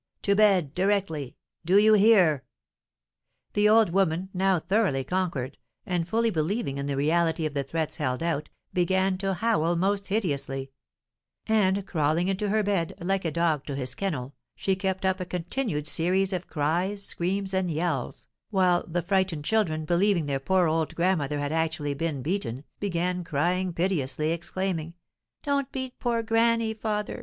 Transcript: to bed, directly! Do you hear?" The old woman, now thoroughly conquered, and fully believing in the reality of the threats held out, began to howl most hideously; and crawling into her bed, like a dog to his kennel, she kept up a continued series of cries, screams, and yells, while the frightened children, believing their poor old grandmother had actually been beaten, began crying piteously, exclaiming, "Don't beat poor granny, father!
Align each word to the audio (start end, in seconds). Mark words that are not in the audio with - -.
to 0.23 0.33
bed, 0.35 0.73
directly! 0.73 1.35
Do 1.63 1.77
you 1.79 1.93
hear?" 1.93 2.43
The 3.53 3.69
old 3.69 3.91
woman, 3.91 4.29
now 4.33 4.57
thoroughly 4.57 5.03
conquered, 5.03 5.59
and 5.85 6.07
fully 6.07 6.31
believing 6.31 6.79
in 6.79 6.87
the 6.87 6.97
reality 6.97 7.45
of 7.45 7.53
the 7.53 7.61
threats 7.63 7.97
held 7.97 8.23
out, 8.23 8.49
began 8.73 9.19
to 9.19 9.35
howl 9.35 9.75
most 9.75 10.07
hideously; 10.07 10.71
and 11.45 11.85
crawling 11.85 12.29
into 12.29 12.49
her 12.49 12.63
bed, 12.63 12.95
like 12.99 13.23
a 13.25 13.29
dog 13.29 13.63
to 13.67 13.75
his 13.75 13.93
kennel, 13.93 14.33
she 14.55 14.75
kept 14.75 15.05
up 15.05 15.19
a 15.19 15.23
continued 15.23 15.85
series 15.85 16.33
of 16.33 16.47
cries, 16.47 17.03
screams, 17.05 17.53
and 17.53 17.69
yells, 17.69 18.27
while 18.49 18.83
the 18.87 19.03
frightened 19.03 19.45
children, 19.45 19.85
believing 19.85 20.25
their 20.25 20.39
poor 20.39 20.65
old 20.67 20.95
grandmother 20.95 21.37
had 21.37 21.51
actually 21.51 21.93
been 21.93 22.23
beaten, 22.23 22.63
began 22.79 23.23
crying 23.23 23.71
piteously, 23.71 24.31
exclaiming, 24.31 24.95
"Don't 25.43 25.71
beat 25.71 25.99
poor 25.99 26.23
granny, 26.23 26.73
father! 26.73 27.19